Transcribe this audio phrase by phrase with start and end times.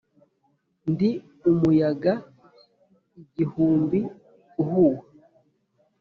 [0.91, 1.09] ndi
[1.51, 2.13] umuyaga
[3.21, 3.99] igihumbi
[4.61, 5.03] uhuha,